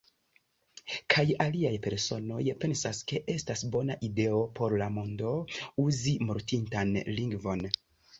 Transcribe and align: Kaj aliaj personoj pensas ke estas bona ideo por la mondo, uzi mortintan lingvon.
Kaj 1.13 1.23
aliaj 1.43 1.73
personoj 1.87 2.39
pensas 2.63 3.01
ke 3.11 3.21
estas 3.33 3.63
bona 3.75 3.97
ideo 4.07 4.39
por 4.61 4.75
la 4.83 4.87
mondo, 4.95 5.35
uzi 5.85 6.15
mortintan 6.31 6.97
lingvon. 7.21 7.63